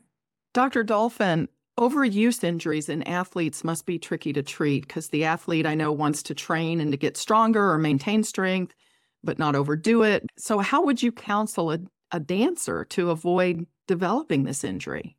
Dr. 0.53 0.85
Dolphin, 0.85 1.49
Overuse 1.79 2.45
injuries 2.45 2.89
in 2.89 3.03
athletes 3.03 3.65
must 3.65 3.85
be 3.85 3.99
tricky 3.99 4.33
to 4.33 4.43
treat 4.43 4.87
because 4.87 5.09
the 5.09 5.25
athlete 5.25 5.67
I 5.67 5.75
know 5.75 5.91
wants 5.91 6.23
to 6.25 6.35
train 6.35 6.81
and 6.81 6.93
to 6.93 6.97
get 6.97 7.17
stronger 7.17 7.71
or 7.71 7.79
maintain 7.79 8.23
strength, 8.23 8.75
but 9.25 9.41
not 9.41 9.57
overdo 9.57 10.03
it. 10.05 10.25
So, 10.39 10.59
how 10.61 10.85
would 10.85 11.03
you 11.03 11.11
counsel 11.11 11.73
a, 11.73 11.81
a 12.13 12.21
dancer 12.21 12.85
to 12.91 13.11
avoid 13.11 13.67
developing 13.89 14.45
this 14.45 14.63
injury? 14.63 15.17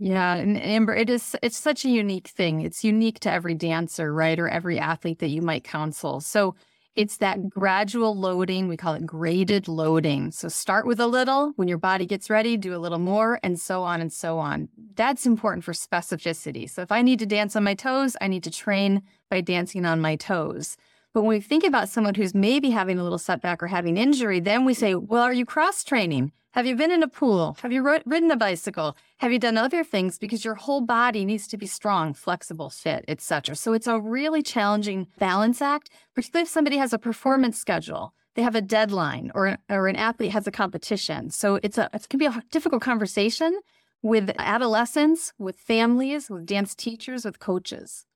Yeah, 0.00 0.34
and 0.34 0.56
Amber, 0.60 0.96
it 0.96 1.10
is 1.10 1.36
it's 1.42 1.58
such 1.58 1.84
a 1.84 1.90
unique 1.90 2.28
thing. 2.28 2.62
It's 2.62 2.82
unique 2.82 3.20
to 3.20 3.30
every 3.30 3.54
dancer, 3.54 4.12
right? 4.12 4.38
Or 4.38 4.48
every 4.48 4.78
athlete 4.78 5.18
that 5.18 5.28
you 5.28 5.42
might 5.42 5.62
counsel. 5.62 6.20
So 6.20 6.56
it's 6.96 7.18
that 7.18 7.48
gradual 7.48 8.16
loading. 8.16 8.68
We 8.68 8.76
call 8.76 8.94
it 8.94 9.06
graded 9.06 9.68
loading. 9.68 10.30
So 10.32 10.48
start 10.48 10.86
with 10.86 11.00
a 11.00 11.06
little. 11.06 11.52
When 11.56 11.68
your 11.68 11.78
body 11.78 12.04
gets 12.04 12.28
ready, 12.28 12.56
do 12.56 12.74
a 12.74 12.78
little 12.78 12.98
more, 12.98 13.38
and 13.42 13.58
so 13.60 13.82
on 13.82 14.00
and 14.00 14.12
so 14.12 14.38
on. 14.38 14.68
That's 14.96 15.24
important 15.24 15.64
for 15.64 15.72
specificity. 15.72 16.68
So 16.68 16.82
if 16.82 16.90
I 16.90 17.02
need 17.02 17.18
to 17.20 17.26
dance 17.26 17.54
on 17.54 17.64
my 17.64 17.74
toes, 17.74 18.16
I 18.20 18.26
need 18.26 18.44
to 18.44 18.50
train 18.50 19.02
by 19.30 19.40
dancing 19.40 19.86
on 19.86 20.00
my 20.00 20.16
toes. 20.16 20.76
But 21.12 21.22
when 21.22 21.30
we 21.30 21.40
think 21.40 21.64
about 21.64 21.88
someone 21.88 22.14
who's 22.14 22.34
maybe 22.34 22.70
having 22.70 22.98
a 22.98 23.02
little 23.02 23.18
setback 23.18 23.62
or 23.62 23.68
having 23.68 23.96
injury, 23.96 24.40
then 24.40 24.64
we 24.64 24.74
say, 24.74 24.94
well, 24.94 25.22
are 25.22 25.32
you 25.32 25.44
cross 25.44 25.82
training? 25.82 26.32
Have 26.52 26.66
you 26.66 26.74
been 26.74 26.90
in 26.90 27.04
a 27.04 27.08
pool? 27.08 27.56
Have 27.62 27.70
you 27.70 27.80
ridden 28.04 28.30
a 28.32 28.36
bicycle? 28.36 28.96
Have 29.18 29.30
you 29.30 29.38
done 29.38 29.56
other 29.56 29.84
things? 29.84 30.18
Because 30.18 30.44
your 30.44 30.56
whole 30.56 30.80
body 30.80 31.24
needs 31.24 31.46
to 31.46 31.56
be 31.56 31.66
strong, 31.66 32.12
flexible, 32.12 32.70
fit, 32.70 33.04
etc. 33.06 33.54
So 33.54 33.72
it's 33.72 33.86
a 33.86 34.00
really 34.00 34.42
challenging 34.42 35.06
balance 35.20 35.62
act, 35.62 35.90
particularly 36.12 36.42
if 36.42 36.48
somebody 36.48 36.76
has 36.76 36.92
a 36.92 36.98
performance 36.98 37.56
schedule, 37.56 38.14
they 38.34 38.42
have 38.42 38.56
a 38.56 38.60
deadline, 38.60 39.30
or, 39.32 39.58
or 39.68 39.86
an 39.86 39.94
athlete 39.94 40.32
has 40.32 40.48
a 40.48 40.50
competition. 40.50 41.30
So 41.30 41.60
it's 41.62 41.78
a 41.78 41.88
it 41.94 42.08
can 42.08 42.18
be 42.18 42.26
a 42.26 42.42
difficult 42.50 42.82
conversation 42.82 43.60
with 44.02 44.32
adolescents, 44.36 45.32
with 45.38 45.56
families, 45.56 46.28
with 46.30 46.46
dance 46.46 46.74
teachers, 46.74 47.24
with 47.24 47.38
coaches. 47.38 48.06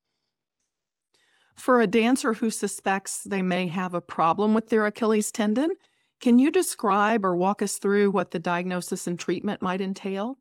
For 1.55 1.81
a 1.81 1.87
dancer 1.87 2.35
who 2.35 2.51
suspects 2.51 3.23
they 3.23 3.43
may 3.43 3.69
have 3.69 3.95
a 3.95 4.01
problem 4.01 4.55
with 4.55 4.71
their 4.71 4.87
Achilles 4.87 5.31
tendon, 5.31 5.71
can 6.21 6.39
you 6.39 6.51
describe 6.51 7.25
or 7.25 7.37
walk 7.37 7.63
us 7.63 7.79
through 7.79 8.11
what 8.11 8.31
the 8.31 8.39
diagnosis 8.39 9.07
and 9.07 9.19
treatment 9.19 9.63
might 9.63 9.81
entail? 9.81 10.39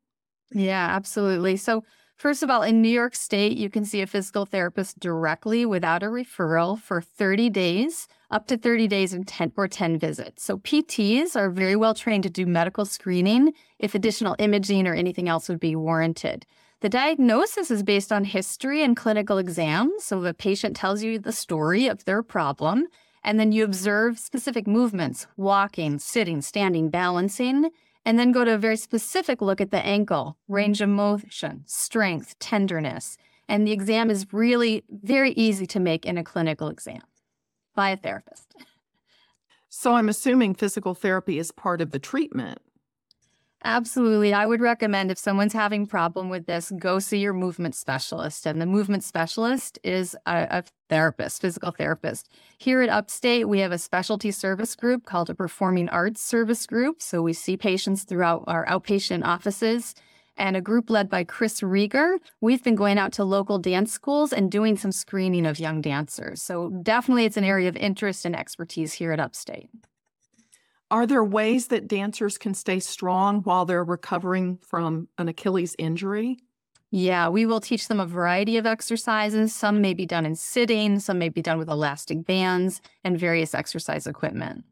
Yeah, 0.51 0.88
absolutely. 0.92 1.58
So, 1.58 1.84
first 2.15 2.44
of 2.44 2.50
all, 2.50 2.62
in 2.62 2.82
New 2.82 2.89
York 2.89 3.15
State, 3.15 3.58
you 3.58 3.70
can 3.70 3.86
see 3.86 4.01
a 4.01 4.08
physical 4.08 4.46
therapist 4.46 5.00
directly 5.00 5.65
without 5.65 6.03
a 6.03 6.08
referral 6.08 6.80
for 6.80 7.01
30 7.01 7.50
days, 7.50 8.08
up 8.30 8.48
to 8.48 8.58
30 8.58 8.88
days 8.88 9.13
and 9.13 9.27
10 9.27 9.53
or 9.58 9.68
10 9.68 9.98
visits. 9.98 10.44
So, 10.44 10.58
PTs 10.60 11.36
are 11.36 11.50
very 11.50 11.75
well 11.75 11.94
trained 11.94 12.24
to 12.24 12.30
do 12.30 12.46
medical 12.46 12.86
screening 12.86 13.53
if 13.80 13.96
additional 13.96 14.36
imaging 14.39 14.88
or 14.88 14.94
anything 14.94 15.27
else 15.27 15.50
would 15.50 15.60
be 15.60 15.75
warranted. 15.75 16.46
The 16.84 16.89
diagnosis 16.89 17.72
is 17.72 17.82
based 17.82 18.12
on 18.12 18.25
history 18.25 18.84
and 18.84 18.94
clinical 18.94 19.38
exams. 19.38 20.03
So 20.03 20.20
the 20.20 20.34
patient 20.34 20.75
tells 20.75 21.01
you 21.01 21.18
the 21.18 21.32
story 21.32 21.88
of 21.88 22.03
their 22.03 22.22
problem, 22.22 22.88
and 23.24 23.39
then 23.39 23.51
you 23.51 23.63
observe 23.63 24.20
specific 24.20 24.68
movements 24.68 25.27
walking, 25.38 26.00
sitting, 26.00 26.42
standing, 26.42 26.89
balancing, 26.89 27.70
and 28.06 28.20
then 28.20 28.32
go 28.32 28.44
to 28.44 28.53
a 28.53 28.58
very 28.58 28.77
specific 28.77 29.42
look 29.42 29.62
at 29.62 29.72
the 29.72 29.86
ankle, 29.86 30.38
range 30.48 30.82
of 30.82 30.89
motion, 30.89 31.63
strength, 31.65 32.38
tenderness. 32.39 33.18
And 33.48 33.68
the 33.68 33.72
exam 33.72 34.10
is 34.10 34.32
really 34.32 34.84
very 34.89 35.32
easy 35.32 35.65
to 35.68 35.80
make 35.80 36.06
in 36.06 36.18
a 36.18 36.24
clinical 36.24 36.68
exam 36.68 37.01
by 37.75 37.92
a 37.92 37.98
therapist. 37.98 38.56
So 39.70 39.96
I'm 39.96 40.10
assuming 40.10 40.53
physical 40.53 40.94
therapy 40.94 41.39
is 41.39 41.51
part 41.51 41.82
of 41.82 41.92
the 41.92 42.00
treatment. 42.00 42.60
Absolutely. 43.65 44.34
I 44.34 44.46
would 44.46 44.60
recommend 44.60 45.10
if 45.10 45.17
someone's 45.17 45.53
having 45.53 45.86
problem 45.86 46.29
with 46.29 46.48
this, 46.48 46.72
go 46.77 47.00
see 47.00 47.20
your 47.20 47.34
movement 47.34 47.75
specialist. 47.75 48.46
And 48.46 48.60
the 48.60 48.65
movement 48.65 49.05
specialist 49.05 49.79
is 49.84 50.15
a, 50.25 50.48
a, 50.50 50.63
therapist, 50.89 51.41
physical 51.41 51.72
therapist. 51.72 52.29
Here 52.58 52.82
at 52.82 52.89
Upstate, 52.89 53.48
we 53.48 53.60
have 53.60 53.72
a 53.72 53.77
specialty 53.77 54.32
service 54.32 54.75
group 54.75 55.05
called 55.05 55.29
a 55.29 55.34
performing 55.34 55.89
arts 55.89 56.22
service 56.22 56.67
group. 56.67 57.01
So 57.01 57.22
we 57.22 57.34
see 57.34 57.58
patients 57.58 58.03
throughout 58.03 58.43
our 58.48 58.65
outpatient 58.67 59.24
offices 59.24 59.96
and 60.36 60.58
a 60.58 60.62
group 60.62 60.89
led 60.89 61.10
by 61.10 61.24
Chris 61.24 61.62
Rieger. 61.62 62.17
We've 62.41 62.63
been 62.63 62.75
going 62.75 62.98
out 62.98 63.13
to 63.13 63.24
local 63.24 63.60
dance 63.60 63.91
schools 63.91 64.34
and 64.34 64.51
doing 64.51 64.77
some 64.77 64.91
screening 64.91 65.46
of 65.46 65.60
young 65.60 65.79
dancers. 65.82 66.41
So 66.41 66.70
definitely 66.70 67.25
it's 67.25 67.38
an 67.38 67.43
area 67.43 67.70
of 67.70 67.77
interest 67.77 68.25
and 68.25 68.36
expertise 68.36 68.93
here 68.93 69.13
at 69.13 69.20
Upstate. 69.20 69.70
Are 70.94 71.08
there 71.08 71.24
ways 71.24 71.70
that 71.70 71.88
dancers 71.88 72.38
can 72.38 72.54
stay 72.54 72.80
strong 72.80 73.42
while 73.42 73.66
they're 73.66 73.84
recovering 73.84 74.60
from 74.62 75.08
an 75.18 75.28
Achilles 75.28 75.76
injury? 75.80 76.38
Yeah, 76.92 77.30
we 77.30 77.48
will 77.48 77.60
teach 77.60 77.88
them 77.88 78.00
a 78.00 78.06
variety 78.06 78.58
of 78.58 78.68
exercises. 78.68 79.56
Some 79.56 79.82
may 79.82 79.96
be 79.96 80.06
done 80.06 80.24
in 80.24 80.36
sitting, 80.36 81.00
some 81.00 81.18
may 81.18 81.30
be 81.30 81.42
done 81.42 81.58
with 81.58 81.68
elastic 81.68 82.28
bands 82.28 82.80
and 83.04 83.18
various 83.18 83.56
exercise 83.56 84.06
equipment. 84.06 84.66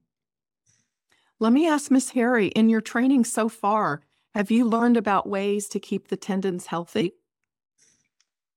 Let 1.40 1.54
me 1.54 1.68
ask 1.68 1.90
Miss 1.90 2.12
Harry, 2.12 2.50
in 2.50 2.70
your 2.70 2.82
training 2.82 3.26
so 3.26 3.50
far, 3.50 4.04
have 4.36 4.52
you 4.52 4.66
learned 4.66 4.98
about 4.98 5.28
ways 5.28 5.68
to 5.70 5.80
keep 5.80 6.10
the 6.10 6.18
tendons 6.18 6.68
healthy? 6.68 7.16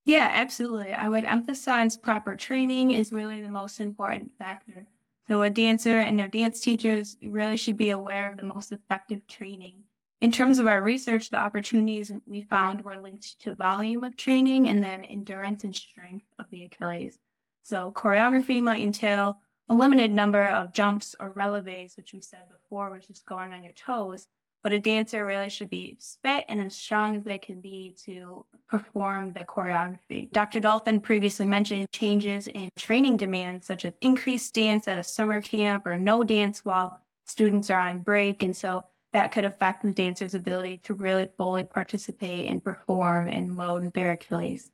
Yeah, 0.04 0.28
absolutely. 0.34 0.92
I 0.92 1.08
would 1.08 1.24
emphasize 1.24 1.96
proper 1.96 2.36
training 2.36 2.90
is 2.90 3.10
really 3.10 3.40
the 3.40 3.48
most 3.48 3.80
important 3.80 4.32
factor. 4.36 4.86
So 5.28 5.42
a 5.42 5.50
dancer 5.50 5.98
and 5.98 6.18
their 6.18 6.28
dance 6.28 6.60
teachers 6.60 7.16
really 7.22 7.56
should 7.56 7.76
be 7.76 7.90
aware 7.90 8.30
of 8.30 8.36
the 8.36 8.44
most 8.44 8.72
effective 8.72 9.26
training. 9.26 9.84
In 10.20 10.30
terms 10.30 10.58
of 10.58 10.66
our 10.66 10.82
research, 10.82 11.30
the 11.30 11.38
opportunities 11.38 12.12
we 12.26 12.42
found 12.42 12.82
were 12.82 13.00
linked 13.00 13.40
to 13.40 13.54
volume 13.54 14.04
of 14.04 14.16
training 14.16 14.68
and 14.68 14.82
then 14.82 15.04
endurance 15.04 15.64
and 15.64 15.74
strength 15.74 16.26
of 16.38 16.46
the 16.50 16.64
Achilles. 16.64 17.18
So 17.62 17.92
choreography 17.94 18.62
might 18.62 18.82
entail 18.82 19.38
a 19.68 19.74
limited 19.74 20.10
number 20.10 20.46
of 20.46 20.72
jumps 20.74 21.14
or 21.18 21.32
releves, 21.32 21.96
which 21.96 22.12
we 22.12 22.20
said 22.20 22.48
before, 22.50 22.90
which 22.90 23.08
is 23.08 23.22
going 23.26 23.52
on 23.52 23.64
your 23.64 23.72
toes, 23.72 24.28
but 24.64 24.72
a 24.72 24.80
dancer 24.80 25.26
really 25.26 25.50
should 25.50 25.68
be 25.68 25.96
fit 26.22 26.46
and 26.48 26.58
as 26.58 26.74
strong 26.74 27.16
as 27.16 27.22
they 27.22 27.36
can 27.36 27.60
be 27.60 27.94
to 28.06 28.46
perform 28.66 29.34
the 29.34 29.44
choreography. 29.44 30.32
Dr. 30.32 30.58
Dolphin 30.58 31.00
previously 31.00 31.44
mentioned 31.44 31.86
changes 31.92 32.48
in 32.48 32.70
training 32.74 33.18
demands, 33.18 33.66
such 33.66 33.84
as 33.84 33.92
increased 34.00 34.54
dance 34.54 34.88
at 34.88 34.98
a 34.98 35.04
summer 35.04 35.42
camp 35.42 35.86
or 35.86 35.98
no 35.98 36.24
dance 36.24 36.64
while 36.64 36.98
students 37.26 37.68
are 37.68 37.78
on 37.78 37.98
break. 37.98 38.42
And 38.42 38.56
so 38.56 38.84
that 39.12 39.32
could 39.32 39.44
affect 39.44 39.82
the 39.82 39.92
dancer's 39.92 40.34
ability 40.34 40.80
to 40.84 40.94
really 40.94 41.28
fully 41.36 41.64
participate 41.64 42.50
and 42.50 42.64
perform 42.64 43.28
and 43.28 43.58
load 43.58 43.92
their 43.92 44.12
Achilles. 44.12 44.70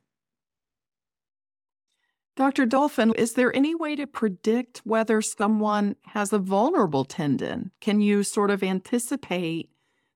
Dr. 2.37 2.65
Dolphin, 2.65 3.13
is 3.15 3.33
there 3.33 3.53
any 3.53 3.75
way 3.75 3.97
to 3.97 4.07
predict 4.07 4.79
whether 4.85 5.21
someone 5.21 5.97
has 6.05 6.31
a 6.31 6.39
vulnerable 6.39 7.03
tendon? 7.03 7.71
Can 7.81 7.99
you 7.99 8.23
sort 8.23 8.49
of 8.49 8.63
anticipate 8.63 9.69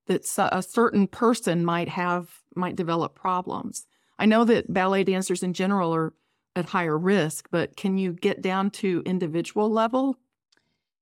that 0.08 0.26
a 0.52 0.62
certain 0.62 1.08
person 1.08 1.66
might 1.66 1.90
have 1.90 2.42
might 2.56 2.76
develop 2.76 3.16
problems. 3.16 3.86
I 4.18 4.26
know 4.26 4.46
that 4.46 4.74
ballet 4.74 5.04
dancers 5.04 5.44
in 5.44 5.54
general 5.54 5.94
are 5.94 6.14
at 6.56 6.66
higher 6.66 6.98
risk, 6.98 7.48
but 7.52 7.76
can 7.76 7.98
you 7.98 8.14
get 8.14 8.42
down 8.42 8.70
to 8.72 9.04
individual 9.06 9.70
level? 9.70 10.18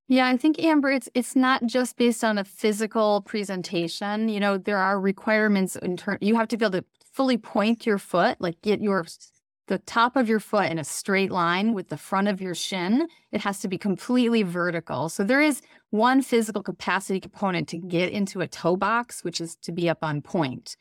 Yeah, 0.08 0.28
I 0.28 0.38
think 0.38 0.60
Amber, 0.60 0.92
it's 0.92 1.10
it's 1.14 1.36
not 1.36 1.66
just 1.66 1.98
based 1.98 2.24
on 2.24 2.38
a 2.38 2.44
physical 2.44 3.22
presentation. 3.22 4.30
You 4.30 4.40
know, 4.40 4.58
there 4.58 4.78
are 4.78 5.00
requirements 5.00 5.76
in 5.78 5.98
turn. 5.98 6.18
You 6.22 6.36
have 6.36 6.48
to 6.50 6.58
be 6.58 6.66
able 6.66 6.80
to 6.80 6.86
fully 7.12 7.38
point 7.38 7.86
your 7.86 7.98
foot, 7.98 8.42
like 8.42 8.62
get 8.62 8.82
your 8.82 9.06
the 9.68 9.78
top 9.80 10.16
of 10.16 10.28
your 10.28 10.40
foot 10.40 10.70
in 10.70 10.78
a 10.78 10.84
straight 10.84 11.32
line 11.32 11.74
with 11.74 11.90
the 11.90 11.98
front 11.98 12.28
of 12.28 12.42
your 12.42 12.56
shin. 12.56 13.08
It 13.32 13.42
has 13.42 13.60
to 13.60 13.68
be 13.68 13.78
completely 13.78 14.44
vertical. 14.44 15.10
So 15.10 15.24
there 15.24 15.42
is 15.42 15.62
one 15.90 16.22
physical 16.22 16.62
capacity 16.62 17.20
component 17.20 17.68
to 17.70 17.78
get 17.78 18.12
into 18.12 18.42
a 18.42 18.48
toe 18.48 18.76
box, 18.76 19.24
which 19.24 19.40
is 19.40 19.56
to 19.58 19.72
be 19.72 19.90
up 19.90 20.00
on 20.04 20.22
point. 20.22 20.76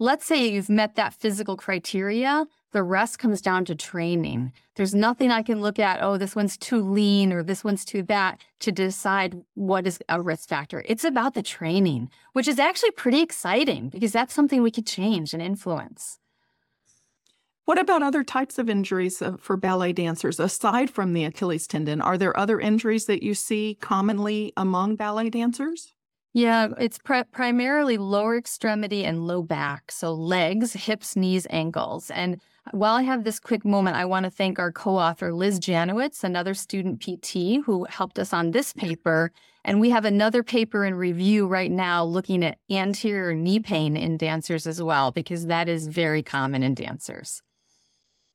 Let's 0.00 0.24
say 0.24 0.46
you've 0.46 0.68
met 0.68 0.94
that 0.94 1.14
physical 1.14 1.56
criteria. 1.56 2.46
The 2.70 2.84
rest 2.84 3.18
comes 3.18 3.40
down 3.40 3.64
to 3.64 3.74
training. 3.74 4.52
There's 4.76 4.94
nothing 4.94 5.32
I 5.32 5.42
can 5.42 5.60
look 5.60 5.80
at, 5.80 6.00
oh, 6.00 6.16
this 6.16 6.36
one's 6.36 6.56
too 6.56 6.80
lean 6.80 7.32
or 7.32 7.42
this 7.42 7.64
one's 7.64 7.84
too 7.84 8.04
that 8.04 8.40
to 8.60 8.70
decide 8.70 9.42
what 9.54 9.88
is 9.88 9.98
a 10.08 10.22
risk 10.22 10.48
factor. 10.48 10.84
It's 10.86 11.02
about 11.02 11.34
the 11.34 11.42
training, 11.42 12.10
which 12.34 12.46
is 12.46 12.60
actually 12.60 12.92
pretty 12.92 13.20
exciting 13.20 13.88
because 13.88 14.12
that's 14.12 14.34
something 14.34 14.62
we 14.62 14.70
could 14.70 14.86
change 14.86 15.32
and 15.32 15.42
influence. 15.42 16.20
What 17.68 17.78
about 17.78 18.02
other 18.02 18.24
types 18.24 18.56
of 18.56 18.70
injuries 18.70 19.20
uh, 19.20 19.36
for 19.38 19.58
ballet 19.58 19.92
dancers 19.92 20.40
aside 20.40 20.88
from 20.88 21.12
the 21.12 21.24
Achilles 21.24 21.66
tendon? 21.66 22.00
Are 22.00 22.16
there 22.16 22.34
other 22.34 22.58
injuries 22.58 23.04
that 23.04 23.22
you 23.22 23.34
see 23.34 23.76
commonly 23.78 24.54
among 24.56 24.96
ballet 24.96 25.28
dancers? 25.28 25.92
Yeah, 26.32 26.68
it's 26.78 26.96
pr- 26.96 27.28
primarily 27.30 27.98
lower 27.98 28.38
extremity 28.38 29.04
and 29.04 29.26
low 29.26 29.42
back. 29.42 29.92
So 29.92 30.14
legs, 30.14 30.72
hips, 30.72 31.14
knees, 31.14 31.46
ankles. 31.50 32.10
And 32.10 32.40
while 32.70 32.94
I 32.94 33.02
have 33.02 33.24
this 33.24 33.38
quick 33.38 33.66
moment, 33.66 33.98
I 33.98 34.06
want 34.06 34.24
to 34.24 34.30
thank 34.30 34.58
our 34.58 34.72
co 34.72 34.96
author, 34.96 35.34
Liz 35.34 35.60
Janowitz, 35.60 36.24
another 36.24 36.54
student 36.54 37.02
PT 37.02 37.66
who 37.66 37.84
helped 37.90 38.18
us 38.18 38.32
on 38.32 38.52
this 38.52 38.72
paper. 38.72 39.30
And 39.62 39.78
we 39.78 39.90
have 39.90 40.06
another 40.06 40.42
paper 40.42 40.86
in 40.86 40.94
review 40.94 41.46
right 41.46 41.70
now 41.70 42.02
looking 42.02 42.42
at 42.46 42.56
anterior 42.70 43.34
knee 43.34 43.60
pain 43.60 43.94
in 43.94 44.16
dancers 44.16 44.66
as 44.66 44.82
well, 44.82 45.12
because 45.12 45.48
that 45.48 45.68
is 45.68 45.86
very 45.86 46.22
common 46.22 46.62
in 46.62 46.72
dancers. 46.72 47.42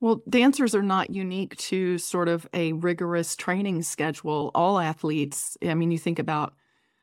Well, 0.04 0.20
dancers 0.28 0.74
are 0.74 0.82
not 0.82 1.08
unique 1.08 1.56
to 1.56 1.96
sort 1.96 2.28
of 2.28 2.46
a 2.52 2.74
rigorous 2.74 3.34
training 3.34 3.80
schedule. 3.84 4.50
All 4.54 4.78
athletes, 4.78 5.56
I 5.66 5.72
mean, 5.72 5.90
you 5.90 5.96
think 5.96 6.18
about 6.18 6.52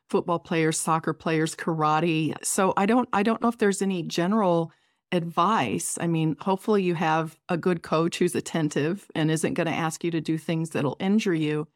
football 0.08 0.38
players, 0.38 0.78
soccer 0.78 1.12
players, 1.12 1.56
karate. 1.56 2.36
So 2.46 2.74
I 2.78 2.86
don't 2.86 3.10
I 3.12 3.24
don't 3.24 3.42
know 3.42 3.48
if 3.48 3.58
there's 3.58 3.82
any 3.82 4.04
general 4.04 4.72
advice. 5.12 5.98
I 6.00 6.06
mean, 6.06 6.36
hopefully 6.42 6.84
you 6.84 6.94
have 6.94 7.40
a 7.50 7.58
good 7.58 7.82
coach 7.82 8.20
who's 8.20 8.36
attentive 8.36 9.10
and 9.16 9.32
isn't 9.32 9.56
going 9.56 9.66
to 9.66 9.74
ask 9.74 10.04
you 10.04 10.12
to 10.12 10.22
do 10.22 10.38
things 10.38 10.70
that'll 10.70 10.98
injure 11.00 11.34
you. 11.34 11.68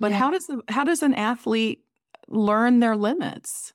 But 0.00 0.10
Yeah. 0.10 0.18
how 0.18 0.32
does 0.32 0.48
the, 0.48 0.62
how 0.68 0.82
does 0.82 1.04
an 1.04 1.14
athlete 1.14 1.84
learn 2.26 2.80
their 2.80 2.96
limits? 2.96 3.72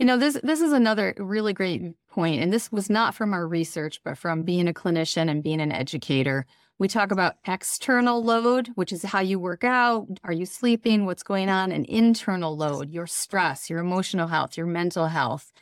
You 0.00 0.06
know, 0.06 0.16
this 0.16 0.40
this 0.42 0.62
is 0.62 0.72
another 0.72 1.12
really 1.18 1.52
great 1.52 1.82
point, 2.08 2.42
and 2.42 2.50
this 2.50 2.72
was 2.72 2.88
not 2.88 3.14
from 3.14 3.34
our 3.34 3.46
research, 3.46 4.00
but 4.02 4.16
from 4.16 4.44
being 4.44 4.66
a 4.66 4.72
clinician 4.72 5.30
and 5.30 5.42
being 5.42 5.60
an 5.60 5.72
educator. 5.72 6.46
We 6.78 6.88
talk 6.88 7.10
about 7.10 7.34
external 7.46 8.24
load, 8.24 8.70
which 8.76 8.94
is 8.94 9.02
how 9.02 9.20
you 9.20 9.38
work 9.38 9.62
out. 9.62 10.06
Are 10.24 10.32
you 10.32 10.46
sleeping? 10.46 11.04
What's 11.04 11.22
going 11.22 11.50
on? 11.50 11.70
And 11.70 11.84
internal 11.84 12.56
load, 12.56 12.88
your 12.88 13.06
stress, 13.06 13.68
your 13.68 13.78
emotional 13.78 14.28
health, 14.28 14.56
your 14.56 14.64
mental 14.64 15.08
health. 15.08 15.52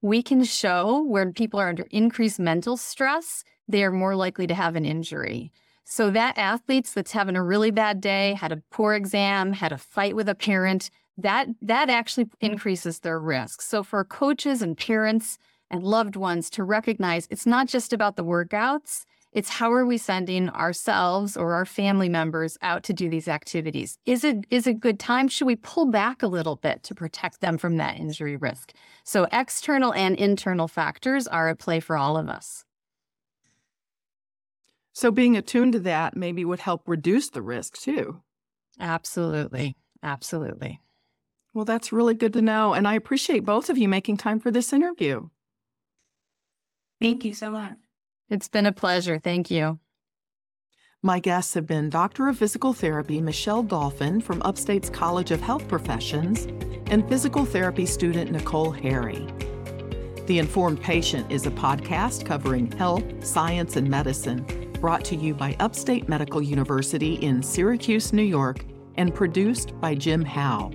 We 0.00 0.22
can 0.22 0.44
show 0.44 1.02
where 1.02 1.32
people 1.32 1.58
are 1.58 1.68
under 1.68 1.88
increased 1.90 2.38
mental 2.38 2.76
stress, 2.76 3.42
they 3.66 3.82
are 3.82 3.90
more 3.90 4.14
likely 4.14 4.46
to 4.46 4.54
have 4.54 4.76
an 4.76 4.84
injury. 4.84 5.50
So 5.82 6.10
that 6.10 6.38
athletes 6.38 6.92
that's 6.92 7.10
having 7.10 7.34
a 7.34 7.42
really 7.42 7.72
bad 7.72 8.00
day, 8.00 8.34
had 8.34 8.52
a 8.52 8.62
poor 8.70 8.94
exam, 8.94 9.54
had 9.54 9.72
a 9.72 9.78
fight 9.78 10.14
with 10.14 10.28
a 10.28 10.36
parent, 10.36 10.88
that 11.18 11.48
that 11.60 11.90
actually 11.90 12.26
mm-hmm. 12.26 12.52
increases 12.52 13.00
their 13.00 13.18
risk. 13.18 13.60
So 13.60 13.82
for 13.82 14.04
coaches 14.04 14.62
and 14.62 14.78
parents 14.78 15.38
and 15.70 15.82
loved 15.82 16.16
ones 16.16 16.48
to 16.50 16.64
recognize 16.64 17.28
it's 17.30 17.46
not 17.46 17.68
just 17.68 17.92
about 17.92 18.16
the 18.16 18.24
workouts, 18.24 19.04
it's 19.32 19.50
how 19.50 19.72
are 19.72 19.84
we 19.84 19.98
sending 19.98 20.48
ourselves 20.50 21.36
or 21.36 21.52
our 21.52 21.66
family 21.66 22.08
members 22.08 22.56
out 22.62 22.82
to 22.84 22.94
do 22.94 23.10
these 23.10 23.28
activities? 23.28 23.98
Is 24.06 24.24
it 24.24 24.46
is 24.48 24.66
it 24.66 24.80
good 24.80 24.98
time? 24.98 25.28
Should 25.28 25.46
we 25.46 25.56
pull 25.56 25.86
back 25.86 26.22
a 26.22 26.28
little 26.28 26.56
bit 26.56 26.82
to 26.84 26.94
protect 26.94 27.40
them 27.40 27.58
from 27.58 27.76
that 27.76 27.98
injury 27.98 28.36
risk? 28.36 28.72
So 29.04 29.26
external 29.32 29.92
and 29.92 30.16
internal 30.16 30.68
factors 30.68 31.26
are 31.26 31.48
at 31.48 31.58
play 31.58 31.80
for 31.80 31.96
all 31.96 32.16
of 32.16 32.28
us. 32.28 32.64
So 34.92 35.10
being 35.10 35.36
attuned 35.36 35.74
to 35.74 35.80
that 35.80 36.16
maybe 36.16 36.44
would 36.44 36.60
help 36.60 36.82
reduce 36.86 37.30
the 37.30 37.42
risk 37.42 37.78
too. 37.78 38.20
Absolutely. 38.80 39.76
Absolutely. 40.02 40.80
Well, 41.54 41.64
that's 41.64 41.92
really 41.92 42.14
good 42.14 42.32
to 42.34 42.42
know. 42.42 42.74
And 42.74 42.86
I 42.86 42.94
appreciate 42.94 43.44
both 43.44 43.70
of 43.70 43.78
you 43.78 43.88
making 43.88 44.18
time 44.18 44.40
for 44.40 44.50
this 44.50 44.72
interview. 44.72 45.28
Thank 47.00 47.24
you 47.24 47.34
so 47.34 47.50
much. 47.50 47.76
It's 48.28 48.48
been 48.48 48.66
a 48.66 48.72
pleasure. 48.72 49.18
Thank 49.18 49.50
you. 49.50 49.78
My 51.02 51.20
guests 51.20 51.54
have 51.54 51.66
been 51.66 51.90
Doctor 51.90 52.28
of 52.28 52.38
Physical 52.38 52.72
Therapy 52.72 53.20
Michelle 53.20 53.62
Dolphin 53.62 54.20
from 54.20 54.42
Upstate's 54.42 54.90
College 54.90 55.30
of 55.30 55.40
Health 55.40 55.68
Professions 55.68 56.46
and 56.90 57.08
physical 57.08 57.44
therapy 57.44 57.86
student 57.86 58.32
Nicole 58.32 58.72
Harry. 58.72 59.26
The 60.26 60.40
Informed 60.40 60.82
Patient 60.82 61.30
is 61.30 61.46
a 61.46 61.50
podcast 61.52 62.26
covering 62.26 62.70
health, 62.72 63.04
science, 63.24 63.76
and 63.76 63.88
medicine 63.88 64.44
brought 64.80 65.04
to 65.06 65.16
you 65.16 65.34
by 65.34 65.56
Upstate 65.60 66.08
Medical 66.08 66.42
University 66.42 67.14
in 67.14 67.42
Syracuse, 67.42 68.12
New 68.12 68.22
York, 68.22 68.64
and 68.96 69.14
produced 69.14 69.78
by 69.80 69.94
Jim 69.94 70.24
Howe. 70.24 70.70